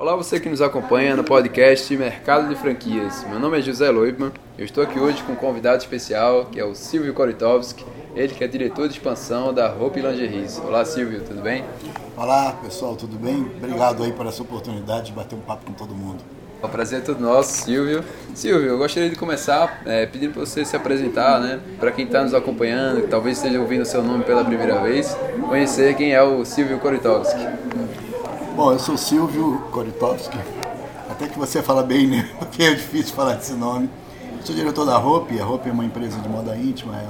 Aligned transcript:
Olá, 0.00 0.16
você 0.16 0.40
que 0.40 0.48
nos 0.48 0.62
acompanha 0.62 1.14
no 1.14 1.22
podcast 1.22 1.94
Mercado 1.94 2.48
de 2.48 2.54
Franquias. 2.54 3.22
Meu 3.28 3.38
nome 3.38 3.58
é 3.58 3.60
José 3.60 3.90
Loibman. 3.90 4.32
Eu 4.56 4.64
estou 4.64 4.82
aqui 4.82 4.98
hoje 4.98 5.22
com 5.22 5.32
um 5.32 5.36
convidado 5.36 5.76
especial, 5.76 6.46
que 6.46 6.58
é 6.58 6.64
o 6.64 6.74
Silvio 6.74 7.12
Koritovski, 7.12 7.84
ele 8.16 8.32
que 8.32 8.42
é 8.42 8.48
diretor 8.48 8.88
de 8.88 8.94
expansão 8.94 9.52
da 9.52 9.70
Hope 9.70 10.00
Lingeries. 10.00 10.58
Olá, 10.64 10.86
Silvio, 10.86 11.20
tudo 11.20 11.42
bem? 11.42 11.66
Olá, 12.16 12.52
pessoal, 12.62 12.96
tudo 12.96 13.18
bem? 13.18 13.46
Obrigado 13.58 14.02
aí 14.02 14.10
por 14.10 14.24
essa 14.24 14.40
oportunidade 14.40 15.08
de 15.08 15.12
bater 15.12 15.36
um 15.36 15.42
papo 15.42 15.66
com 15.66 15.74
todo 15.74 15.94
mundo. 15.94 16.24
O 16.62 16.68
prazer 16.68 17.00
é 17.00 17.02
todo 17.02 17.20
nosso, 17.20 17.64
Silvio. 17.64 18.02
Silvio, 18.34 18.70
eu 18.70 18.78
gostaria 18.78 19.10
de 19.10 19.16
começar 19.16 19.82
é, 19.84 20.06
pedindo 20.06 20.32
para 20.32 20.46
você 20.46 20.64
se 20.64 20.74
apresentar, 20.74 21.40
né? 21.40 21.60
Para 21.78 21.92
quem 21.92 22.06
está 22.06 22.22
nos 22.22 22.32
acompanhando, 22.32 23.02
que 23.02 23.08
talvez 23.08 23.36
esteja 23.36 23.60
ouvindo 23.60 23.82
o 23.82 23.86
seu 23.86 24.02
nome 24.02 24.24
pela 24.24 24.42
primeira 24.46 24.80
vez, 24.80 25.14
conhecer 25.46 25.94
quem 25.94 26.14
é 26.14 26.22
o 26.22 26.42
Silvio 26.46 26.78
Koritovski. 26.78 27.59
Bom, 28.60 28.72
eu 28.72 28.78
sou 28.78 28.94
Silvio 28.94 29.58
Koritovski. 29.72 30.36
Até 31.08 31.28
que 31.28 31.38
você 31.38 31.62
fala 31.62 31.82
bem, 31.82 32.06
né? 32.06 32.28
Porque 32.38 32.62
é 32.62 32.74
difícil 32.74 33.14
falar 33.14 33.38
esse 33.38 33.54
nome. 33.54 33.88
Sou 34.44 34.54
diretor 34.54 34.84
da 34.84 34.98
Hope. 34.98 35.40
A 35.40 35.48
Hope 35.48 35.70
é 35.70 35.72
uma 35.72 35.82
empresa 35.82 36.20
de 36.20 36.28
moda 36.28 36.54
íntima, 36.54 36.94
é 36.94 37.08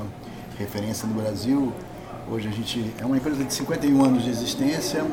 referência 0.60 1.09
no 1.09 1.15
Brasil. 1.21 1.73
Hoje 2.30 2.47
a 2.47 2.52
gente 2.52 2.95
é 3.01 3.05
uma 3.05 3.16
empresa 3.16 3.43
de 3.43 3.52
51 3.52 4.05
anos 4.05 4.23
de 4.23 4.30
existência, 4.30 5.05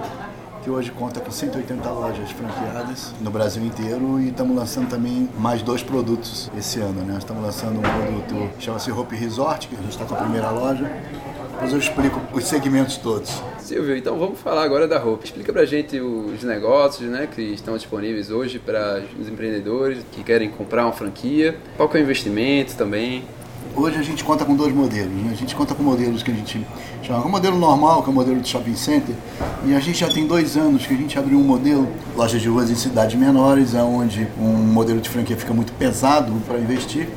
que 0.64 0.70
hoje 0.70 0.92
conta 0.92 1.20
com 1.20 1.32
180 1.32 1.90
lojas 1.90 2.30
franqueadas 2.30 3.16
no 3.20 3.32
Brasil 3.32 3.66
inteiro 3.66 4.20
e 4.20 4.30
estamos 4.30 4.56
lançando 4.56 4.88
também 4.90 5.28
mais 5.40 5.64
dois 5.64 5.82
produtos 5.82 6.52
esse 6.56 6.80
ano. 6.80 7.02
Né? 7.02 7.16
Estamos 7.18 7.42
lançando 7.42 7.80
um 7.80 7.82
produto 7.82 8.54
que 8.60 8.64
chama-se 8.64 8.92
Hope 8.92 9.16
Resort, 9.16 9.68
que 9.68 9.74
a 9.74 9.80
gente 9.80 9.90
está 9.90 10.06
com 10.06 10.14
a 10.14 10.18
primeira 10.18 10.52
loja. 10.52 10.88
Depois 11.54 11.74
eu 11.74 11.80
explico 11.80 12.22
os 12.32 12.46
segmentos 12.46 12.98
todos. 12.98 13.42
Silvio, 13.68 13.98
então 13.98 14.18
vamos 14.18 14.40
falar 14.40 14.64
agora 14.64 14.88
da 14.88 14.98
roupa. 14.98 15.26
Explica 15.26 15.52
pra 15.52 15.66
gente 15.66 16.00
os 16.00 16.42
negócios 16.42 17.10
né, 17.10 17.28
que 17.28 17.42
estão 17.42 17.76
disponíveis 17.76 18.32
hoje 18.32 18.60
para 18.60 19.04
os 19.20 19.28
empreendedores 19.28 20.06
que 20.10 20.24
querem 20.24 20.50
comprar 20.50 20.86
uma 20.86 20.94
franquia. 20.94 21.58
Qual 21.76 21.90
que 21.90 21.98
é 21.98 22.00
o 22.00 22.04
investimento 22.04 22.78
também? 22.78 23.26
Hoje 23.76 23.98
a 23.98 24.02
gente 24.02 24.24
conta 24.24 24.46
com 24.46 24.56
dois 24.56 24.74
modelos. 24.74 25.12
Né? 25.12 25.32
A 25.34 25.36
gente 25.36 25.54
conta 25.54 25.76
com 25.76 25.84
modelos 25.84 26.24
que 26.24 26.32
a 26.32 26.34
gente 26.34 26.66
chama 27.04 27.26
o 27.26 27.30
modelo 27.30 27.60
normal, 27.60 28.02
que 28.04 28.08
é 28.08 28.12
o 28.12 28.16
modelo 28.16 28.40
de 28.40 28.48
shopping 28.48 28.76
center. 28.78 29.14
E 29.66 29.76
a 29.76 29.82
gente 29.82 30.00
já 30.00 30.08
tem 30.08 30.26
dois 30.26 30.56
anos 30.56 30.88
que 30.88 30.94
a 30.94 30.98
gente 30.98 31.20
abriu 31.20 31.38
um 31.38 31.44
modelo, 31.44 31.90
lojas 32.16 32.42
de 32.42 32.48
ruas 32.48 32.72
em 32.72 32.76
cidades 32.76 33.20
menores, 33.20 33.74
onde 33.74 34.30
um 34.40 34.54
modelo 34.54 35.02
de 35.02 35.10
franquia 35.10 35.36
fica 35.36 35.54
muito 35.54 35.74
pesado 35.74 36.32
para 36.48 36.58
investir. 36.58 37.10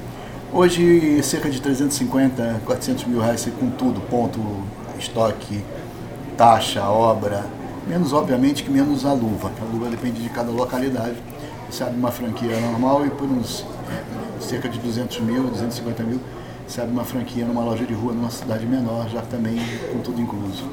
Hoje, 0.52 1.22
cerca 1.22 1.48
de 1.48 1.62
350, 1.62 2.62
400 2.66 3.04
mil 3.04 3.20
reais 3.20 3.48
com 3.56 3.70
tudo, 3.70 4.00
ponto, 4.00 4.40
estoque, 4.98 5.62
taxa, 6.40 6.82
obra. 6.84 7.44
Menos, 7.86 8.14
obviamente, 8.14 8.64
que 8.64 8.70
menos 8.70 9.04
a 9.04 9.12
luva, 9.12 9.50
que 9.50 9.60
a 9.60 9.64
luva 9.70 9.90
depende 9.90 10.22
de 10.22 10.28
cada 10.30 10.50
localidade. 10.50 11.16
Você 11.70 11.82
abre 11.82 11.98
uma 11.98 12.10
franquia 12.10 12.58
normal 12.60 13.04
e 13.04 13.10
por 13.10 13.28
uns 13.28 13.62
é, 13.90 14.40
cerca 14.42 14.66
de 14.66 14.78
200 14.78 15.20
mil, 15.20 15.42
250 15.42 16.02
mil, 16.02 16.18
você 16.66 16.80
abre 16.80 16.94
uma 16.94 17.04
franquia 17.04 17.44
numa 17.44 17.62
loja 17.62 17.84
de 17.84 17.92
rua 17.92 18.14
numa 18.14 18.30
cidade 18.30 18.64
menor, 18.64 19.06
já 19.10 19.20
também 19.20 19.60
com 19.92 19.98
tudo 19.98 20.18
incluso. 20.18 20.64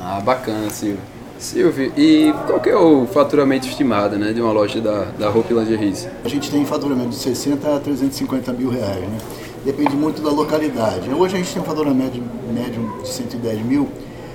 Ah, 0.00 0.22
bacana, 0.24 0.70
Silvio. 0.70 1.00
Silvio, 1.38 1.92
e 1.94 2.32
qual 2.46 2.58
que 2.58 2.70
é 2.70 2.76
o 2.76 3.06
faturamento 3.06 3.68
estimado 3.68 4.16
né, 4.16 4.32
de 4.32 4.40
uma 4.40 4.52
loja 4.52 4.80
da, 4.80 5.04
da 5.18 5.28
Hope 5.28 5.52
Lingeries? 5.52 6.08
A 6.24 6.28
gente 6.28 6.50
tem 6.50 6.64
faturamento 6.64 7.10
de 7.10 7.16
60 7.16 7.76
a 7.76 7.78
350 7.78 8.52
mil 8.54 8.70
reais, 8.70 9.02
né? 9.02 9.18
Depende 9.66 9.94
muito 9.94 10.22
da 10.22 10.30
localidade. 10.30 11.10
Hoje 11.10 11.34
a 11.34 11.38
gente 11.38 11.52
tem 11.52 11.60
um 11.60 11.64
faturamento 11.64 12.18
médio 12.52 13.00
de 13.02 13.08
110 13.08 13.66
mil, 13.66 13.88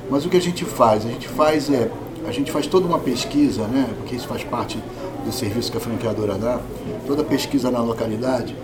mas 0.09 0.25
o 0.25 0.29
que 0.29 0.37
a 0.37 0.41
gente 0.41 0.63
faz? 0.65 1.05
A 1.05 1.09
gente 1.09 1.27
faz 1.27 1.69
é, 1.69 1.89
a 2.27 2.31
gente 2.31 2.51
faz 2.51 2.67
toda 2.67 2.85
uma 2.85 2.99
pesquisa, 2.99 3.63
né? 3.67 3.87
Porque 3.97 4.15
isso 4.15 4.27
faz 4.27 4.43
parte 4.43 4.77
do 5.25 5.31
serviço 5.31 5.71
que 5.71 5.77
a 5.77 5.81
franqueadora 5.81 6.35
dá, 6.35 6.59
toda 7.05 7.23
pesquisa 7.23 7.71
na 7.71 7.79
localidade 7.79 8.55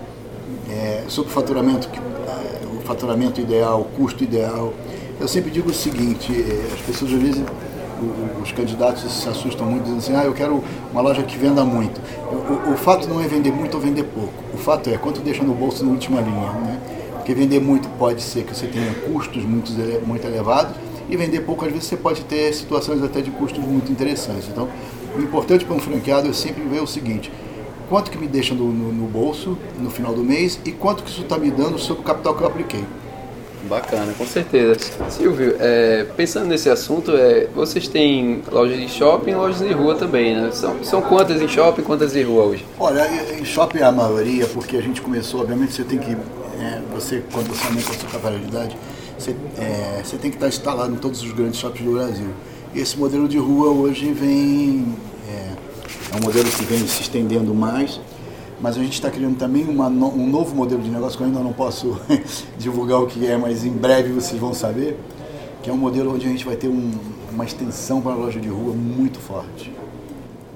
é, 0.69 1.03
sobre 1.07 1.31
o 1.31 1.33
faturamento, 1.33 1.89
é, 2.27 2.77
o 2.77 2.81
faturamento 2.81 3.39
ideal, 3.39 3.81
o 3.81 3.85
custo 3.85 4.23
ideal. 4.23 4.73
Eu 5.19 5.27
sempre 5.27 5.49
digo 5.49 5.69
o 5.69 5.73
seguinte, 5.73 6.33
é, 6.33 6.73
as 6.73 6.81
pessoas 6.81 7.13
às 7.13 7.21
vezes 7.21 7.43
os 8.41 8.51
candidatos 8.51 9.09
se 9.09 9.29
assustam 9.29 9.65
muito 9.65 9.83
dizendo 9.83 9.99
assim, 9.99 10.15
ah, 10.15 10.25
eu 10.25 10.33
quero 10.33 10.61
uma 10.91 11.01
loja 11.01 11.23
que 11.23 11.37
venda 11.37 11.63
muito. 11.63 12.01
O, 12.29 12.69
o, 12.69 12.73
o, 12.73 12.77
fato 12.77 13.07
não 13.07 13.21
é 13.21 13.27
vender 13.27 13.51
muito 13.51 13.75
ou 13.75 13.79
vender 13.79 14.03
pouco. 14.03 14.33
O 14.53 14.57
fato 14.57 14.89
é 14.89 14.97
quanto 14.97 15.21
deixa 15.21 15.41
no 15.41 15.53
bolso 15.53 15.85
na 15.85 15.91
última 15.91 16.19
linha. 16.19 16.51
Né? 16.51 16.79
Porque 17.13 17.33
vender 17.33 17.61
muito 17.61 17.87
pode 17.97 18.21
ser 18.21 18.43
que 18.43 18.53
você 18.53 18.67
tenha 18.67 18.93
custos 18.93 19.45
muito, 19.45 19.71
muito 20.05 20.27
elevados 20.27 20.75
e 21.09 21.17
vender 21.17 21.41
pouco, 21.41 21.65
às 21.65 21.71
vezes, 21.71 21.87
você 21.87 21.97
pode 21.97 22.23
ter 22.25 22.53
situações 22.53 23.03
até 23.03 23.21
de 23.21 23.31
custos 23.31 23.63
muito 23.63 23.91
interessantes. 23.91 24.47
Então, 24.47 24.69
o 25.15 25.21
importante 25.21 25.65
para 25.65 25.75
um 25.75 25.79
franqueado 25.79 26.29
é 26.29 26.33
sempre 26.33 26.63
ver 26.63 26.81
o 26.81 26.87
seguinte, 26.87 27.31
quanto 27.89 28.09
que 28.09 28.17
me 28.17 28.27
deixa 28.27 28.53
no, 28.53 28.71
no, 28.71 28.91
no 28.91 29.07
bolso 29.07 29.57
no 29.79 29.89
final 29.89 30.13
do 30.13 30.23
mês 30.23 30.59
e 30.65 30.71
quanto 30.71 31.03
que 31.03 31.09
isso 31.09 31.21
está 31.21 31.37
me 31.37 31.51
dando 31.51 31.77
sobre 31.77 32.01
o 32.01 32.05
capital 32.05 32.35
que 32.35 32.41
eu 32.41 32.47
apliquei. 32.47 32.83
Bacana, 33.69 34.13
com 34.17 34.25
certeza. 34.25 34.77
Silvio, 35.09 35.55
é, 35.57 36.05
pensando 36.17 36.47
nesse 36.47 36.69
assunto, 36.69 37.15
é, 37.15 37.47
vocês 37.55 37.87
têm 37.87 38.41
lojas 38.51 38.77
de 38.77 38.89
shopping 38.89 39.31
e 39.31 39.35
lojas 39.35 39.65
de 39.65 39.73
rua 39.73 39.95
também, 39.95 40.35
né? 40.35 40.51
São, 40.51 40.83
são 40.83 41.01
quantas 41.01 41.41
em 41.41 41.47
shopping 41.47 41.81
e 41.81 41.85
quantas 41.85 42.13
em 42.13 42.23
rua 42.23 42.43
hoje? 42.43 42.65
Olha, 42.77 43.07
em 43.39 43.45
shopping 43.45 43.77
é 43.77 43.83
a 43.83 43.91
maioria, 43.91 44.47
porque 44.47 44.75
a 44.75 44.81
gente 44.81 45.01
começou, 45.01 45.41
obviamente 45.41 45.73
você 45.73 45.83
tem 45.83 45.97
que, 45.97 46.11
é, 46.11 46.81
você 46.93 47.23
quando 47.31 47.47
você 47.47 47.65
aumenta 47.67 47.89
a 47.89 47.93
sua 47.93 48.09
capilaridade, 48.09 48.77
você, 49.17 49.35
é, 49.57 50.01
você 50.03 50.17
tem 50.17 50.29
que 50.29 50.37
estar 50.37 50.47
instalado 50.47 50.93
em 50.93 50.97
todos 50.97 51.21
os 51.21 51.31
grandes 51.31 51.59
shoppings 51.59 51.85
do 51.85 51.93
Brasil. 51.93 52.29
E 52.73 52.79
esse 52.79 52.97
modelo 52.97 53.27
de 53.27 53.37
rua 53.37 53.69
hoje 53.69 54.11
vem, 54.11 54.95
é, 55.29 56.13
é 56.13 56.15
um 56.19 56.23
modelo 56.23 56.49
que 56.49 56.63
vem 56.65 56.79
se 56.87 57.01
estendendo 57.01 57.53
mais, 57.53 57.99
mas 58.59 58.77
a 58.77 58.79
gente 58.79 58.93
está 58.93 59.11
criando 59.11 59.37
também 59.37 59.65
uma, 59.65 59.87
um 59.87 60.27
novo 60.27 60.55
modelo 60.55 60.81
de 60.81 60.89
negócio 60.89 61.17
que 61.17 61.23
eu 61.23 61.27
ainda 61.27 61.39
não 61.39 61.53
posso 61.53 61.99
divulgar 62.57 63.01
o 63.01 63.07
que 63.07 63.27
é, 63.27 63.37
mas 63.37 63.65
em 63.65 63.71
breve 63.71 64.11
vocês 64.11 64.39
vão 64.39 64.53
saber, 64.53 64.97
que 65.61 65.69
é 65.69 65.73
um 65.73 65.77
modelo 65.77 66.15
onde 66.15 66.25
a 66.25 66.29
gente 66.29 66.45
vai 66.45 66.55
ter 66.55 66.67
um, 66.67 66.91
uma 67.31 67.45
extensão 67.45 68.01
para 68.01 68.13
a 68.13 68.15
loja 68.15 68.39
de 68.39 68.47
rua 68.47 68.73
muito 68.73 69.19
forte. 69.19 69.71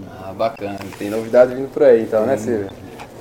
Ah, 0.07 0.33
bacana. 0.33 0.79
Tem 0.97 1.09
novidade 1.09 1.55
vindo 1.55 1.69
por 1.69 1.83
aí 1.83 2.03
então, 2.03 2.25
né, 2.25 2.37
Silvio? 2.37 2.69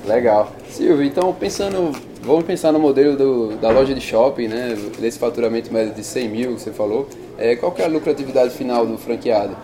Legal. 0.05 0.51
Silvio, 0.69 1.03
então 1.03 1.33
pensando, 1.33 1.91
vamos 2.27 2.43
pensar 2.43 2.73
no 2.73 2.79
modelo 2.79 3.15
do, 3.15 3.55
da 3.57 3.69
loja 3.69 3.95
de 3.95 4.01
shopping, 4.01 4.49
né? 4.49 4.75
Desse 4.99 5.17
faturamento 5.17 5.71
médio 5.71 5.93
de 5.93 6.03
100 6.03 6.29
mil 6.29 6.55
que 6.55 6.61
você 6.61 6.71
falou. 6.71 7.07
É, 7.37 7.55
qual 7.55 7.71
que 7.71 7.81
é 7.81 7.85
a 7.85 7.87
lucratividade 7.87 8.53
final 8.53 8.85
do 8.85 8.97
franqueado? 8.97 9.55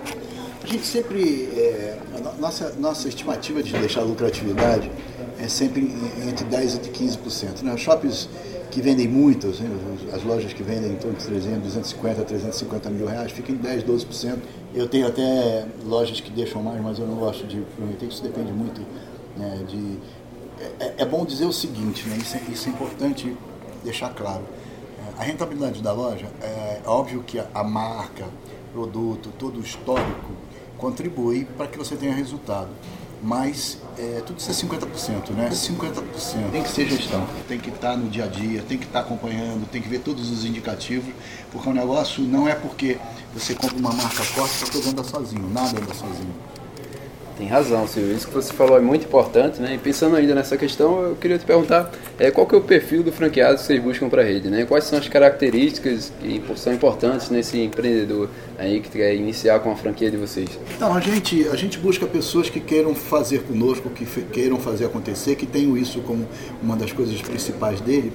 A 0.63 0.65
gente 0.65 0.85
sempre, 0.85 1.49
é, 1.57 1.97
a 2.15 2.39
nossa, 2.39 2.73
nossa 2.79 3.09
estimativa 3.09 3.61
de 3.61 3.73
deixar 3.73 3.99
a 3.99 4.03
lucratividade 4.05 4.89
é 5.37 5.47
sempre 5.49 5.93
entre 6.25 6.45
10% 6.45 6.85
e 6.85 6.89
15%. 6.89 7.63
Né? 7.63 7.73
Os 7.73 7.81
shoppings 7.81 8.29
que 8.71 8.81
vendem 8.81 9.07
muito, 9.07 9.49
assim, 9.49 9.67
as 10.13 10.23
lojas 10.23 10.53
que 10.53 10.63
vendem 10.63 10.93
em 10.93 10.95
torno 10.95 11.17
de 11.17 11.25
300, 11.25 11.63
250, 11.63 12.21
350 12.23 12.89
mil 12.89 13.05
reais, 13.05 13.31
ficam 13.31 13.53
em 13.53 13.59
10%, 13.59 13.83
12%. 13.83 14.37
Eu 14.73 14.87
tenho 14.87 15.05
até 15.05 15.65
lojas 15.85 16.21
que 16.21 16.31
deixam 16.31 16.63
mais, 16.63 16.81
mas 16.81 16.97
eu 16.97 17.05
não 17.05 17.15
gosto 17.15 17.45
de 17.45 17.61
prometer, 17.75 18.05
isso 18.05 18.23
depende 18.23 18.53
muito 18.53 18.81
né, 19.37 19.59
de... 19.67 19.97
É, 20.97 21.03
é, 21.03 21.05
bom 21.05 21.25
dizer 21.25 21.45
o 21.45 21.53
seguinte, 21.53 22.07
né, 22.07 22.17
isso, 22.17 22.37
é, 22.37 22.41
isso 22.51 22.69
é 22.69 22.71
importante 22.71 23.35
deixar 23.83 24.09
claro. 24.13 24.43
É, 24.99 25.21
a 25.21 25.23
rentabilidade 25.23 25.81
da 25.81 25.91
loja, 25.91 26.27
é 26.41 26.81
óbvio 26.85 27.23
que 27.23 27.39
a 27.39 27.63
marca, 27.63 28.25
produto, 28.71 29.31
todo 29.37 29.59
o 29.59 29.61
histórico 29.61 30.31
contribui 30.77 31.45
para 31.45 31.67
que 31.67 31.77
você 31.77 31.95
tenha 31.95 32.13
resultado 32.13 32.69
mas 33.23 33.77
é, 33.97 34.21
tudo 34.25 34.37
isso 34.37 34.51
é 34.51 34.53
50%, 34.53 35.29
né? 35.29 35.49
50% 35.49 36.51
tem 36.51 36.61
que 36.61 36.69
ser 36.69 36.89
gestão, 36.89 37.25
tem 37.47 37.57
que 37.57 37.69
estar 37.69 37.95
no 37.95 38.09
dia 38.09 38.25
a 38.25 38.27
dia, 38.27 38.61
tem 38.67 38.77
que 38.77 38.85
estar 38.85 38.99
acompanhando, 38.99 39.65
tem 39.71 39.81
que 39.81 39.87
ver 39.87 39.99
todos 39.99 40.29
os 40.29 40.43
indicativos, 40.43 41.13
porque 41.49 41.69
o 41.69 41.73
negócio 41.73 42.21
não 42.21 42.49
é 42.49 42.53
porque 42.53 42.99
você 43.33 43.55
compra 43.55 43.77
uma 43.77 43.93
marca 43.93 44.23
forte 44.23 44.65
que 44.65 44.71
todo 44.71 44.89
anda 44.89 45.03
sozinho, 45.05 45.49
nada 45.49 45.69
anda 45.69 45.93
sozinho. 45.93 46.35
Tem 47.37 47.47
razão, 47.47 47.87
Silvio. 47.87 48.15
Isso 48.15 48.27
que 48.27 48.33
você 48.33 48.53
falou 48.53 48.77
é 48.77 48.81
muito 48.81 49.05
importante, 49.05 49.59
né? 49.59 49.73
E 49.73 49.77
pensando 49.77 50.15
ainda 50.15 50.35
nessa 50.35 50.55
questão, 50.55 51.01
eu 51.01 51.15
queria 51.15 51.37
te 51.37 51.45
perguntar 51.45 51.91
é, 52.19 52.29
qual 52.29 52.45
que 52.45 52.53
é 52.53 52.57
o 52.57 52.61
perfil 52.61 53.01
do 53.01 53.11
franqueado 53.11 53.57
que 53.57 53.63
vocês 53.63 53.81
buscam 53.81 54.07
para 54.07 54.21
a 54.21 54.25
rede, 54.25 54.49
né? 54.49 54.65
Quais 54.65 54.83
são 54.83 54.99
as 54.99 55.07
características 55.07 56.13
que 56.21 56.41
são 56.55 56.73
importantes 56.73 57.29
nesse 57.31 57.59
empreendedor 57.59 58.29
aí 58.57 58.79
que 58.79 58.89
quer 58.89 59.15
iniciar 59.15 59.59
com 59.61 59.71
a 59.71 59.75
franquia 59.75 60.11
de 60.11 60.17
vocês? 60.17 60.47
Então, 60.75 60.93
a 60.93 60.99
gente, 60.99 61.47
a 61.47 61.55
gente 61.55 61.79
busca 61.79 62.05
pessoas 62.05 62.49
que 62.49 62.59
queiram 62.59 62.93
fazer 62.93 63.41
conosco, 63.43 63.89
que 63.89 64.05
queiram 64.05 64.59
fazer 64.59 64.85
acontecer, 64.85 65.35
que 65.35 65.47
tenham 65.47 65.75
isso 65.75 66.01
como 66.01 66.27
uma 66.61 66.75
das 66.75 66.91
coisas 66.91 67.19
principais 67.19 67.81
dele 67.81 68.13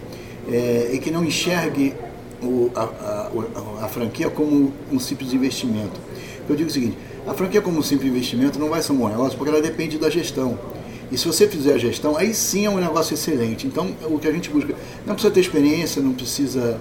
é, 0.49 0.91
e 0.93 0.99
que 0.99 1.11
não 1.11 1.25
enxergue 1.25 1.93
o, 2.43 2.70
a, 2.75 2.82
a, 2.82 3.85
a 3.85 3.88
franquia 3.88 4.31
como 4.31 4.73
um 4.93 4.99
simples 4.99 5.32
investimento. 5.32 6.07
Eu 6.49 6.56
digo 6.56 6.71
o 6.71 6.73
seguinte, 6.73 6.97
a 7.27 7.35
franquia 7.35 7.61
como 7.61 7.79
um 7.79 7.83
simples 7.83 8.11
investimento 8.11 8.59
não 8.59 8.69
vai 8.69 8.83
ser 8.83 8.93
um 8.93 8.97
bom 8.97 9.09
negócio 9.09 9.37
porque 9.37 9.50
ela 9.50 9.61
depende 9.61 9.99
da 9.99 10.09
gestão. 10.09 10.59
E 11.11 11.17
se 11.17 11.27
você 11.27 11.49
fizer 11.49 11.75
a 11.75 11.79
gestão, 11.79 12.17
aí 12.17 12.35
sim 12.35 12.67
é 12.67 12.71
um 12.71 12.79
negócio 12.79 13.15
excelente. 13.15 13.67
Então, 13.67 13.95
o 14.05 14.19
que 14.19 14.29
a 14.29 14.33
gente 14.33 14.50
busca, 14.50 14.75
não 15.06 15.15
precisa 15.15 15.33
ter 15.33 15.41
experiência, 15.41 16.03
não 16.03 16.12
precisa 16.12 16.81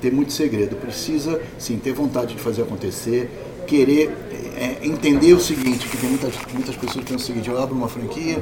ter 0.00 0.12
muito 0.12 0.32
segredo, 0.32 0.76
precisa 0.76 1.40
sim 1.58 1.78
ter 1.78 1.92
vontade 1.92 2.34
de 2.34 2.40
fazer 2.40 2.62
acontecer, 2.62 3.30
querer. 3.66 4.10
É, 4.54 4.86
entender 4.86 5.32
o 5.32 5.40
seguinte, 5.40 5.88
que 5.88 5.96
tem 5.96 6.10
muitas, 6.10 6.34
muitas 6.52 6.76
pessoas 6.76 7.04
que 7.04 7.10
pensam 7.10 7.16
o 7.16 7.20
seguinte, 7.20 7.48
eu 7.48 7.58
abro 7.58 7.74
uma 7.74 7.88
franquia 7.88 8.38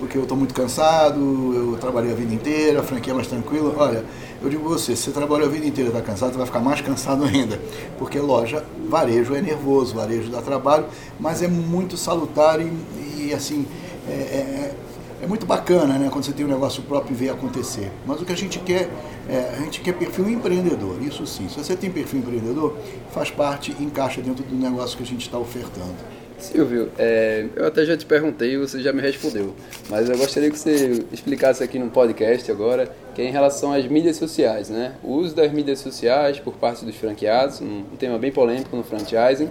porque 0.00 0.16
eu 0.16 0.22
estou 0.22 0.36
muito 0.36 0.54
cansado, 0.54 1.20
eu 1.54 1.76
trabalhei 1.78 2.10
a 2.10 2.14
vida 2.14 2.34
inteira, 2.34 2.80
a 2.80 2.82
franquia 2.82 3.12
é 3.12 3.14
mais 3.14 3.28
tranquila. 3.28 3.74
Olha, 3.76 4.02
eu 4.42 4.48
digo 4.48 4.66
você, 4.66 4.96
se 4.96 5.02
você 5.02 5.10
trabalhou 5.12 5.46
a 5.46 5.50
vida 5.50 5.66
inteira 5.66 5.90
e 5.90 5.92
está 5.92 6.02
cansado, 6.02 6.32
você 6.32 6.38
vai 6.38 6.46
ficar 6.46 6.60
mais 6.60 6.80
cansado 6.80 7.22
ainda. 7.22 7.60
Porque 7.98 8.18
loja, 8.18 8.64
varejo 8.88 9.34
é 9.34 9.42
nervoso, 9.42 9.94
varejo 9.94 10.30
dá 10.30 10.40
trabalho, 10.40 10.86
mas 11.20 11.42
é 11.42 11.48
muito 11.48 11.98
salutar 11.98 12.58
e, 12.60 12.72
e 13.18 13.34
assim, 13.34 13.66
é, 14.08 14.12
é, 14.12 14.74
é, 15.22 15.26
muito 15.26 15.44
bacana 15.44 15.98
né, 15.98 16.08
quando 16.10 16.24
você 16.24 16.32
tem 16.32 16.46
um 16.46 16.48
negócio 16.48 16.82
próprio 16.82 17.12
e 17.12 17.16
vê 17.16 17.28
acontecer. 17.28 17.92
Mas 18.06 18.22
o 18.22 18.24
que 18.24 18.32
a 18.32 18.36
gente 18.36 18.58
quer, 18.58 18.88
é, 19.28 19.54
a 19.58 19.60
gente 19.60 19.82
quer 19.82 19.92
perfil 19.92 20.30
empreendedor, 20.30 20.96
isso 21.02 21.26
sim. 21.26 21.46
Se 21.50 21.62
você 21.62 21.76
tem 21.76 21.90
perfil 21.90 22.20
empreendedor, 22.20 22.74
faz 23.12 23.30
parte, 23.30 23.76
encaixa 23.78 24.22
dentro 24.22 24.42
do 24.44 24.56
negócio 24.56 24.96
que 24.96 25.02
a 25.02 25.06
gente 25.06 25.26
está 25.26 25.38
ofertando. 25.38 26.19
Silvio, 26.40 26.90
é, 26.98 27.46
eu 27.54 27.66
até 27.66 27.84
já 27.84 27.96
te 27.96 28.06
perguntei 28.06 28.54
e 28.54 28.56
você 28.56 28.80
já 28.80 28.92
me 28.92 29.00
respondeu, 29.00 29.54
mas 29.88 30.08
eu 30.08 30.16
gostaria 30.16 30.50
que 30.50 30.58
você 30.58 31.04
explicasse 31.12 31.62
aqui 31.62 31.78
no 31.78 31.90
podcast 31.90 32.50
agora, 32.50 32.90
que 33.14 33.22
é 33.22 33.26
em 33.26 33.30
relação 33.30 33.72
às 33.72 33.86
mídias 33.86 34.16
sociais, 34.16 34.68
né? 34.68 34.94
O 35.02 35.12
uso 35.12 35.34
das 35.34 35.52
mídias 35.52 35.78
sociais 35.78 36.38
por 36.38 36.54
parte 36.54 36.84
dos 36.84 36.96
franqueados, 36.96 37.60
um 37.60 37.84
tema 37.98 38.18
bem 38.18 38.32
polêmico 38.32 38.74
no 38.76 38.82
franchising. 38.82 39.50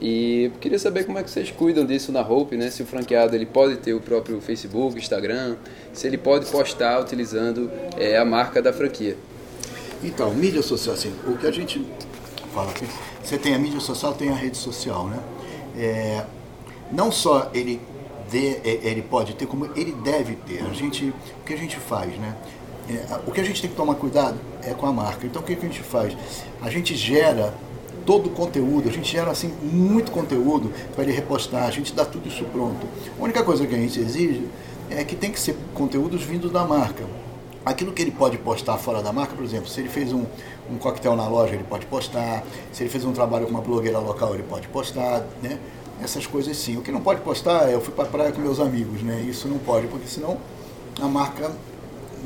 E 0.00 0.50
queria 0.60 0.78
saber 0.78 1.04
como 1.04 1.18
é 1.18 1.22
que 1.22 1.30
vocês 1.30 1.50
cuidam 1.50 1.84
disso 1.86 2.10
na 2.10 2.20
Hope, 2.20 2.56
né? 2.56 2.70
Se 2.70 2.82
o 2.82 2.86
franqueado 2.86 3.34
ele 3.34 3.46
pode 3.46 3.76
ter 3.76 3.94
o 3.94 4.00
próprio 4.00 4.40
Facebook, 4.40 4.98
Instagram, 4.98 5.56
se 5.92 6.06
ele 6.06 6.18
pode 6.18 6.46
postar 6.46 7.00
utilizando 7.00 7.70
é, 7.96 8.16
a 8.16 8.24
marca 8.24 8.60
da 8.60 8.72
franquia. 8.72 9.16
Então, 10.02 10.34
mídia 10.34 10.62
social, 10.62 10.94
assim, 10.94 11.12
o 11.26 11.36
que 11.38 11.46
a 11.46 11.50
gente 11.50 11.84
fala 12.52 12.70
aqui, 12.70 12.86
você 13.22 13.38
tem 13.38 13.54
a 13.54 13.58
mídia 13.58 13.80
social, 13.80 14.12
tem 14.12 14.28
a 14.28 14.34
rede 14.34 14.56
social, 14.56 15.08
né? 15.08 15.18
É, 15.76 16.24
não 16.90 17.10
só 17.10 17.50
ele, 17.54 17.80
de, 18.30 18.56
é, 18.64 18.80
ele 18.82 19.02
pode 19.02 19.34
ter, 19.34 19.46
como 19.46 19.68
ele 19.76 19.92
deve 19.92 20.36
ter. 20.36 20.62
A 20.62 20.72
gente, 20.72 21.06
o 21.06 21.44
que 21.44 21.54
a 21.54 21.56
gente 21.56 21.76
faz, 21.76 22.16
né? 22.18 22.36
É, 22.88 23.18
o 23.26 23.32
que 23.32 23.40
a 23.40 23.44
gente 23.44 23.60
tem 23.60 23.70
que 23.70 23.76
tomar 23.76 23.94
cuidado 23.94 24.38
é 24.62 24.74
com 24.74 24.86
a 24.86 24.92
marca. 24.92 25.26
Então 25.26 25.40
o 25.40 25.44
que, 25.44 25.56
que 25.56 25.64
a 25.64 25.68
gente 25.68 25.82
faz? 25.82 26.16
A 26.62 26.70
gente 26.70 26.94
gera 26.94 27.54
todo 28.04 28.26
o 28.26 28.30
conteúdo, 28.30 28.88
a 28.88 28.92
gente 28.92 29.10
gera 29.10 29.30
assim 29.30 29.48
muito 29.62 30.12
conteúdo 30.12 30.70
para 30.94 31.04
ele 31.04 31.12
repostar, 31.12 31.64
a 31.64 31.70
gente 31.70 31.94
dá 31.94 32.04
tudo 32.04 32.28
isso 32.28 32.44
pronto. 32.44 32.86
A 33.18 33.22
única 33.22 33.42
coisa 33.42 33.66
que 33.66 33.74
a 33.74 33.78
gente 33.78 33.98
exige 33.98 34.46
é 34.90 35.02
que 35.04 35.16
tem 35.16 35.30
que 35.30 35.40
ser 35.40 35.56
conteúdos 35.72 36.22
vindos 36.22 36.50
da 36.50 36.64
marca. 36.64 37.04
Aquilo 37.64 37.92
que 37.92 38.02
ele 38.02 38.10
pode 38.10 38.36
postar 38.36 38.76
fora 38.76 39.02
da 39.02 39.12
marca, 39.12 39.34
por 39.34 39.44
exemplo, 39.44 39.68
se 39.68 39.80
ele 39.80 39.88
fez 39.88 40.12
um, 40.12 40.24
um 40.70 40.76
coquetel 40.76 41.16
na 41.16 41.26
loja, 41.26 41.54
ele 41.54 41.64
pode 41.64 41.86
postar. 41.86 42.44
Se 42.72 42.82
ele 42.82 42.90
fez 42.90 43.04
um 43.04 43.12
trabalho 43.12 43.46
com 43.46 43.52
uma 43.52 43.62
blogueira 43.62 43.98
local, 43.98 44.34
ele 44.34 44.42
pode 44.42 44.68
postar, 44.68 45.24
né? 45.42 45.58
Essas 46.02 46.26
coisas 46.26 46.56
sim. 46.56 46.76
O 46.76 46.82
que 46.82 46.92
não 46.92 47.00
pode 47.00 47.22
postar 47.22 47.70
é 47.70 47.74
eu 47.74 47.80
fui 47.80 47.94
para 47.94 48.04
a 48.04 48.08
praia 48.08 48.32
com 48.32 48.40
meus 48.40 48.60
amigos, 48.60 49.02
né? 49.02 49.20
Isso 49.22 49.48
não 49.48 49.58
pode, 49.58 49.86
porque 49.86 50.06
senão 50.06 50.36
a 51.00 51.08
marca 51.08 51.52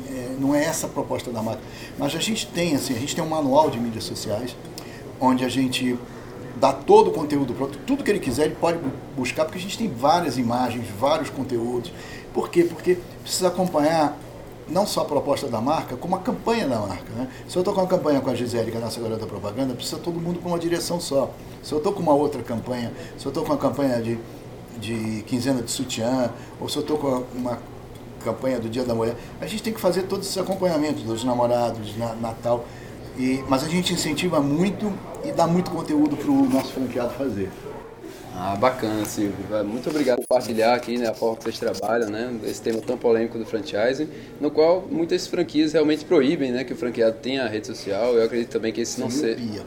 é, 0.09 0.35
não 0.39 0.53
é 0.53 0.63
essa 0.63 0.87
a 0.87 0.89
proposta 0.89 1.31
da 1.31 1.41
marca. 1.41 1.61
Mas 1.97 2.13
a 2.15 2.19
gente 2.19 2.45
tem 2.47 2.75
assim, 2.75 2.93
a 2.93 2.99
gente 2.99 3.15
tem 3.15 3.23
um 3.23 3.29
manual 3.29 3.69
de 3.69 3.79
mídias 3.79 4.03
sociais 4.03 4.55
onde 5.21 5.45
a 5.45 5.49
gente 5.49 5.97
dá 6.57 6.73
todo 6.73 7.09
o 7.09 7.13
conteúdo 7.13 7.53
pronto, 7.53 7.77
tudo 7.85 8.03
que 8.03 8.11
ele 8.11 8.19
quiser 8.19 8.45
ele 8.45 8.55
pode 8.55 8.79
buscar, 9.15 9.45
porque 9.45 9.57
a 9.57 9.61
gente 9.61 9.77
tem 9.77 9.87
várias 9.89 10.37
imagens, 10.37 10.85
vários 10.99 11.29
conteúdos. 11.29 11.91
Por 12.33 12.49
quê? 12.49 12.63
Porque 12.63 12.97
precisa 13.23 13.47
acompanhar 13.47 14.17
não 14.69 14.85
só 14.85 15.01
a 15.01 15.05
proposta 15.05 15.47
da 15.47 15.59
marca, 15.59 15.95
como 15.95 16.15
a 16.15 16.19
campanha 16.19 16.67
da 16.67 16.79
marca. 16.79 17.11
Né? 17.15 17.27
Se 17.47 17.57
eu 17.57 17.61
estou 17.61 17.73
com 17.73 17.81
uma 17.81 17.87
campanha 17.87 18.21
com 18.21 18.29
a 18.29 18.35
Gisele, 18.35 18.71
que 18.71 18.77
é 18.77 18.79
a 18.79 18.83
nossa 18.83 18.99
garota 18.99 19.25
propaganda, 19.25 19.73
precisa 19.73 19.97
todo 19.97 20.19
mundo 20.19 20.39
com 20.39 20.49
uma 20.49 20.59
direção 20.59 20.99
só. 20.99 21.31
Se 21.63 21.73
eu 21.73 21.79
estou 21.79 21.93
com 21.93 22.01
uma 22.01 22.13
outra 22.13 22.41
campanha, 22.43 22.93
se 23.17 23.25
eu 23.25 23.29
estou 23.29 23.43
com 23.43 23.51
uma 23.51 23.57
campanha 23.57 24.01
de, 24.01 24.17
de 24.79 25.23
quinzena 25.23 25.61
de 25.61 25.71
sutiã, 25.71 26.31
ou 26.59 26.69
se 26.69 26.77
eu 26.77 26.81
estou 26.81 26.97
com 26.97 27.23
uma 27.35 27.59
campanha 28.23 28.59
do 28.59 28.69
Dia 28.69 28.83
da 28.83 28.93
Mulher, 28.93 29.15
a 29.39 29.47
gente 29.47 29.63
tem 29.63 29.73
que 29.73 29.79
fazer 29.79 30.03
todos 30.03 30.25
esses 30.25 30.37
acompanhamentos 30.37 31.03
dos 31.03 31.23
namorados, 31.23 31.97
na, 31.97 32.13
Natal. 32.15 32.65
E, 33.17 33.43
mas 33.49 33.63
a 33.63 33.67
gente 33.67 33.93
incentiva 33.93 34.39
muito 34.39 34.91
e 35.25 35.31
dá 35.31 35.47
muito 35.47 35.71
conteúdo 35.71 36.15
para 36.15 36.31
o 36.31 36.49
nosso 36.49 36.71
franqueado 36.73 37.13
fazer. 37.13 37.51
Ah, 38.41 38.55
bacana, 38.55 39.03
Silvio. 39.03 39.35
Muito 39.65 39.89
obrigado 39.89 40.19
por 40.19 40.27
compartilhar 40.27 40.73
aqui 40.73 40.97
né, 40.97 41.09
a 41.09 41.13
forma 41.13 41.35
que 41.35 41.43
vocês 41.43 41.59
trabalham, 41.59 42.09
né, 42.09 42.39
esse 42.45 42.61
tema 42.61 42.79
tão 42.79 42.97
polêmico 42.97 43.37
do 43.37 43.45
franchising, 43.45 44.07
no 44.39 44.49
qual 44.49 44.87
muitas 44.89 45.27
franquias 45.27 45.73
realmente 45.73 46.05
proíbem 46.05 46.49
né, 46.49 46.63
que 46.63 46.71
o 46.71 46.75
franqueado 46.77 47.17
tenha 47.17 47.45
rede 47.49 47.67
social. 47.67 48.13
Eu 48.13 48.23
acredito 48.23 48.49
também 48.49 48.71
que 48.71 48.79
esse 48.79 48.97
não 48.97 49.09
seja. 49.09 49.65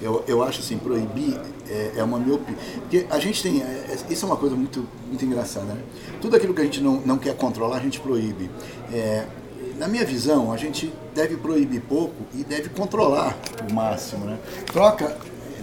Eu, 0.00 0.24
eu 0.26 0.42
acho 0.42 0.60
assim, 0.60 0.78
proibir 0.78 1.38
é, 1.68 1.92
é, 1.96 2.02
uma 2.02 2.18
miopia. 2.18 2.56
Porque 2.80 3.06
a 3.10 3.18
gente 3.18 3.42
tem. 3.42 3.62
É, 3.62 3.64
é, 3.64 4.12
isso 4.12 4.24
é 4.24 4.28
uma 4.28 4.36
coisa 4.38 4.56
muito, 4.56 4.88
muito 5.06 5.22
engraçada, 5.22 5.74
né? 5.74 5.80
Tudo 6.18 6.36
aquilo 6.36 6.54
que 6.54 6.62
a 6.62 6.64
gente 6.64 6.80
não, 6.80 7.00
não 7.00 7.18
quer 7.18 7.36
controlar, 7.36 7.76
a 7.76 7.80
gente 7.80 8.00
proíbe. 8.00 8.50
É, 8.92 9.26
na 9.78 9.88
minha 9.88 10.06
visão, 10.06 10.52
a 10.52 10.56
gente 10.56 10.90
deve 11.14 11.36
proibir 11.36 11.82
pouco 11.82 12.14
e 12.34 12.42
deve 12.42 12.70
controlar 12.70 13.38
o 13.68 13.74
máximo, 13.74 14.24
né? 14.24 14.38
Troca 14.72 15.16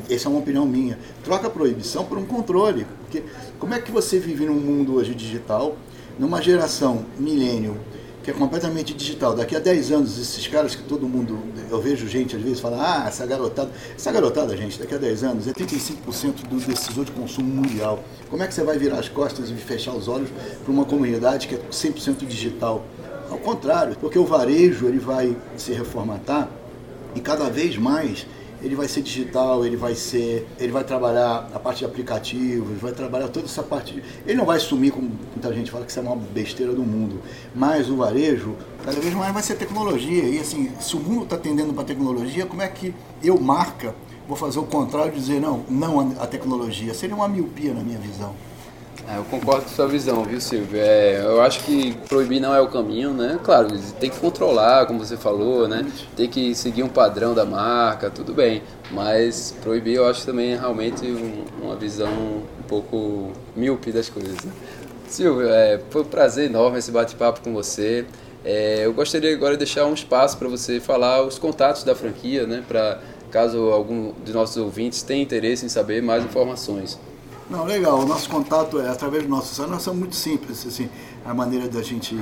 essa 0.09 0.27
é 0.27 0.29
uma 0.29 0.39
opinião 0.39 0.65
minha. 0.65 0.97
Troca 1.23 1.47
a 1.47 1.49
proibição 1.49 2.05
por 2.05 2.17
um 2.17 2.25
controle. 2.25 2.85
Porque 3.01 3.23
como 3.59 3.73
é 3.73 3.79
que 3.79 3.91
você 3.91 4.19
vive 4.19 4.45
num 4.45 4.55
mundo 4.55 4.95
hoje 4.95 5.13
digital, 5.13 5.75
numa 6.19 6.41
geração 6.41 7.05
milênio, 7.17 7.77
que 8.23 8.31
é 8.31 8.33
completamente 8.33 8.93
digital. 8.93 9.35
Daqui 9.35 9.55
a 9.55 9.59
10 9.59 9.91
anos, 9.91 10.17
esses 10.17 10.47
caras 10.47 10.73
que 10.73 10.83
todo 10.83 11.07
mundo, 11.07 11.37
eu 11.69 11.81
vejo 11.81 12.07
gente 12.07 12.35
às 12.35 12.41
vezes 12.41 12.59
falar, 12.59 13.03
ah, 13.03 13.07
essa 13.07 13.25
garotada, 13.25 13.69
essa 13.95 14.11
garotada, 14.11 14.55
gente, 14.55 14.79
daqui 14.79 14.95
a 14.95 14.97
10 14.97 15.23
anos 15.25 15.47
é 15.47 15.51
35% 15.51 16.47
do 16.47 16.55
decisor 16.55 17.03
de 17.03 17.11
consumo 17.11 17.53
mundial. 17.53 18.01
Como 18.29 18.41
é 18.41 18.47
que 18.47 18.53
você 18.53 18.63
vai 18.63 18.77
virar 18.77 18.99
as 18.99 19.09
costas 19.09 19.49
e 19.49 19.53
fechar 19.55 19.93
os 19.93 20.07
olhos 20.07 20.29
para 20.63 20.71
uma 20.71 20.85
comunidade 20.85 21.47
que 21.47 21.55
é 21.55 21.59
100% 21.69 22.25
digital? 22.25 22.85
Ao 23.29 23.37
contrário, 23.37 23.97
porque 23.99 24.17
o 24.17 24.25
varejo 24.25 24.87
ele 24.87 24.99
vai 24.99 25.35
se 25.57 25.73
reformatar 25.73 26.49
e 27.15 27.19
cada 27.19 27.49
vez 27.49 27.77
mais 27.77 28.25
ele 28.63 28.75
vai 28.75 28.88
ser 28.88 29.01
digital, 29.01 29.65
ele 29.65 29.75
vai 29.75 29.94
ser, 29.94 30.48
ele 30.57 30.71
vai 30.71 30.83
trabalhar 30.83 31.50
a 31.54 31.60
parte 31.60 31.80
de 31.80 31.86
aplicativos, 31.86 32.80
vai 32.80 32.94
trabalhar 32.94 33.27
toda 33.27 33.45
essa 33.45 33.62
parte. 33.62 33.95
De, 33.95 34.04
ele 34.25 34.38
não 34.38 34.45
vai 34.45 34.60
sumir 34.60 34.92
como 34.92 35.12
muita 35.36 35.54
gente 35.54 35.69
fala 35.69 35.83
que 35.83 35.92
isso 35.92 36.00
é 36.00 36.04
uma 36.04 36.15
besteira 36.15 36.74
do 36.74 36.81
mundo, 36.81 37.21
mas 37.54 37.89
o 37.89 37.98
varejo 37.98 38.56
cada 38.83 39.00
vez 39.00 39.13
mais 39.13 39.33
vai 39.33 39.44
ser 39.44 39.56
tecnologia 39.56 40.24
e 40.24 40.39
assim, 40.39 40.71
se 40.80 40.95
o 40.95 41.00
mundo 41.00 41.24
está 41.24 41.38
tendendo 41.38 41.74
para 41.74 41.83
tecnologia, 41.83 42.45
como 42.45 42.62
é 42.62 42.68
que 42.68 42.94
eu 43.21 43.39
marca 43.39 43.94
vou 44.27 44.38
fazer 44.38 44.60
o 44.60 44.63
contrário 44.63 45.12
e 45.13 45.19
dizer 45.19 45.42
não, 45.42 45.65
não 45.69 46.00
a 46.19 46.25
tecnologia? 46.25 46.94
Seria 46.94 47.15
uma 47.15 47.27
miopia 47.27 47.74
na 47.74 47.81
minha 47.81 48.00
visão. 48.00 48.33
É, 49.07 49.17
eu 49.17 49.23
concordo 49.25 49.63
com 49.63 49.69
sua 49.69 49.88
visão, 49.88 50.23
viu, 50.23 50.39
Silvio? 50.39 50.79
É, 50.79 51.19
eu 51.21 51.41
acho 51.41 51.63
que 51.65 51.93
proibir 52.07 52.39
não 52.39 52.55
é 52.55 52.62
o 52.62 52.69
caminho, 52.69 53.13
né? 53.13 53.38
Claro, 53.43 53.67
tem 54.00 54.10
que 54.10 54.17
controlar, 54.17 54.86
como 54.86 55.00
você 55.00 55.17
falou, 55.17 55.67
né? 55.67 55.86
Tem 56.15 56.29
que 56.29 56.55
seguir 56.55 56.83
um 56.83 56.89
padrão 56.89 57.33
da 57.33 57.45
marca, 57.45 58.10
tudo 58.10 58.33
bem. 58.33 58.63
Mas 58.91 59.53
proibir 59.62 59.95
eu 59.95 60.07
acho 60.07 60.25
também 60.25 60.55
realmente 60.55 61.05
um, 61.05 61.65
uma 61.65 61.75
visão 61.75 62.10
um 62.10 62.63
pouco 62.67 63.31
míope 63.55 63.91
das 63.91 64.07
coisas. 64.07 64.36
Né? 64.43 64.51
Silvio, 65.10 65.50
é, 65.50 65.81
foi 65.89 66.03
um 66.03 66.05
prazer 66.05 66.50
enorme 66.50 66.79
esse 66.79 66.91
bate-papo 66.91 67.41
com 67.41 67.53
você. 67.53 68.05
É, 68.45 68.86
eu 68.86 68.93
gostaria 68.93 69.33
agora 69.33 69.53
de 69.53 69.60
deixar 69.60 69.86
um 69.86 69.93
espaço 69.93 70.38
para 70.38 70.48
você 70.48 70.79
falar 70.79 71.24
os 71.24 71.38
contatos 71.38 71.83
da 71.83 71.93
franquia, 71.93 72.48
né? 72.48 72.63
Para 72.65 73.00
caso 73.29 73.69
algum 73.72 74.13
de 74.24 74.31
nossos 74.31 74.55
ouvintes 74.55 75.01
tenha 75.01 75.22
interesse 75.22 75.65
em 75.65 75.69
saber 75.69 76.01
mais 76.01 76.24
informações. 76.24 76.98
Não, 77.53 77.65
legal. 77.65 78.00
O 78.00 78.05
nosso 78.07 78.27
contato 78.27 78.79
é 78.79 78.89
através 78.89 79.25
do 79.25 79.29
nosso 79.29 79.53
site. 79.53 79.69
Nós 79.69 79.83
somos 79.83 80.00
muito 80.00 80.15
simples, 80.15 80.65
assim, 80.65 80.89
a 81.24 81.36
maneira 81.36 81.69
da 81.69 81.83
gente 81.83 82.17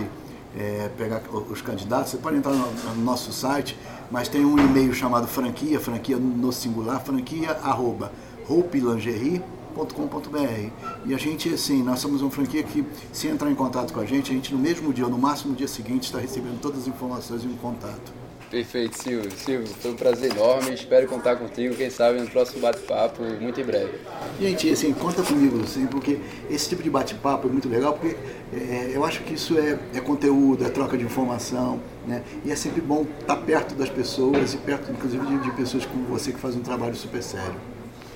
é, 0.54 0.92
pegar 0.98 1.22
os 1.32 1.62
candidatos. 1.62 2.12
Você 2.12 2.18
pode 2.18 2.36
entrar 2.36 2.52
no, 2.52 2.70
no, 2.70 3.02
nosso 3.02 3.32
site, 3.32 3.80
mas 4.12 4.28
tem 4.28 4.44
um 4.44 4.60
e-mail 4.60 4.94
chamado 4.94 5.26
franquia, 5.28 5.80
franquia 5.80 6.18
no 6.18 6.52
singular, 6.52 7.02
franquia 7.02 7.52
arroba 7.64 8.12
hopelingerie.com.br. 8.46 10.70
E 11.06 11.16
a 11.16 11.18
gente, 11.18 11.54
assim, 11.54 11.82
nós 11.82 12.02
somos 12.02 12.22
uma 12.22 12.30
franquia 12.30 12.62
que, 12.62 12.86
se 13.14 13.30
entrar 13.30 13.50
em 13.50 13.56
contato 13.56 13.94
com 13.94 14.02
a 14.02 14.06
gente, 14.06 14.32
a 14.32 14.34
gente 14.34 14.54
no 14.54 14.60
mesmo 14.60 14.92
dia 14.92 15.06
ou 15.06 15.10
no 15.10 15.18
máximo 15.18 15.52
no 15.52 15.58
dia 15.58 15.70
seguinte 15.70 16.08
está 16.08 16.20
recebendo 16.20 16.60
todas 16.60 16.82
as 16.82 16.88
informações 16.90 17.46
e 17.46 17.48
um 17.48 17.56
contato. 17.56 18.21
Perfeito, 18.52 19.02
Silvio. 19.02 19.32
Silvio, 19.32 19.68
foi 19.68 19.92
um 19.92 19.96
prazer 19.96 20.30
enorme. 20.30 20.74
Espero 20.74 21.08
contar 21.08 21.38
contigo, 21.38 21.74
quem 21.74 21.90
sabe, 21.90 22.20
no 22.20 22.30
próximo 22.30 22.60
bate-papo, 22.60 23.24
muito 23.40 23.62
em 23.62 23.64
breve. 23.64 23.98
Gente, 24.42 24.70
assim, 24.70 24.94
conta 24.94 25.24
comigo, 25.24 25.64
assim, 25.64 25.88
porque 25.88 26.20
esse 26.50 26.68
tipo 26.68 26.84
de 26.84 26.90
bate-papo 26.90 27.48
é 27.48 27.52
muito 27.52 27.70
legal, 27.70 27.94
porque 27.94 28.18
é, 28.54 28.92
eu 28.94 29.06
acho 29.06 29.24
que 29.24 29.36
isso 29.36 29.58
é, 29.58 29.80
é, 29.96 30.02
conteúdo, 30.02 30.66
é 30.66 30.70
troca 30.70 30.98
de 30.98 31.06
informação, 31.06 31.80
né? 32.06 32.24
E 32.44 32.52
é 32.52 32.56
sempre 32.56 32.82
bom 32.82 33.06
estar 33.22 33.38
perto 33.38 33.74
das 33.74 33.90
pessoas 33.90 34.54
e 34.54 34.58
perto, 34.58 34.92
inclusive, 34.92 35.26
de, 35.26 35.44
de 35.44 35.52
pessoas 35.52 35.86
como 35.86 36.04
você 36.08 36.34
que 36.34 36.40
faz 36.40 36.54
um 36.54 36.62
trabalho 36.62 36.96
super 36.96 37.24
sério. 37.24 37.56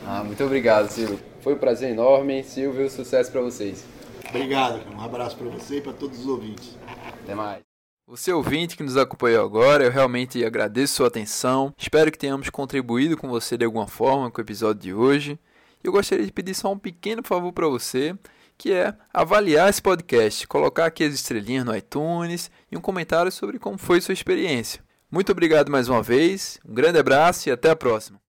Ah, 0.06 0.22
muito 0.22 0.44
obrigado, 0.44 0.90
Silvio. 0.90 1.18
Foi 1.40 1.54
um 1.54 1.58
prazer 1.58 1.92
enorme. 1.92 2.44
Silvio, 2.44 2.90
sucesso 2.90 3.32
para 3.32 3.40
vocês. 3.40 3.86
Obrigado, 4.28 4.82
um 4.94 5.00
abraço 5.00 5.38
para 5.38 5.48
você 5.48 5.78
e 5.78 5.82
para 5.82 5.94
todos 5.94 6.20
os 6.20 6.28
ouvintes. 6.28 6.78
Até 7.24 7.34
mais. 7.34 7.65
Você 8.08 8.32
ouvinte 8.32 8.78
que 8.78 8.84
nos 8.84 8.98
acompanhou 8.98 9.44
agora, 9.44 9.84
eu 9.84 9.92
realmente 9.92 10.46
agradeço 10.46 10.94
sua 10.94 11.08
atenção. 11.08 11.74
Espero 11.76 12.12
que 12.12 12.20
tenhamos 12.20 12.52
contribuído 12.52 13.18
com 13.18 13.28
você 13.28 13.58
de 13.58 13.66
alguma 13.66 13.88
forma 13.88 14.30
com 14.30 14.40
o 14.40 14.44
episódio 14.44 14.80
de 14.80 14.94
hoje. 14.94 15.40
Eu 15.84 15.92
gostaria 15.92 16.24
de 16.24 16.32
pedir 16.32 16.54
só 16.54 16.72
um 16.72 16.78
pequeno 16.78 17.24
favor 17.24 17.52
para 17.52 17.68
você, 17.68 18.16
que 18.60 18.72
é 18.72 18.96
avaliar 19.12 19.72
esse 19.72 19.82
podcast, 19.82 20.48
colocar 20.48 20.86
aqui 20.86 21.04
as 21.04 21.16
estrelinhas 21.16 21.66
no 21.66 21.76
iTunes 21.76 22.52
e 22.72 22.78
um 22.78 22.82
comentário 22.82 23.32
sobre 23.32 23.58
como 23.58 23.78
foi 23.78 24.00
sua 24.00 24.14
experiência. 24.14 24.84
Muito 25.10 25.32
obrigado 25.32 25.72
mais 25.72 25.90
uma 25.90 26.04
vez, 26.04 26.60
um 26.64 26.76
grande 26.76 27.00
abraço 27.00 27.50
e 27.50 27.52
até 27.52 27.72
a 27.72 27.76
próxima. 27.76 28.25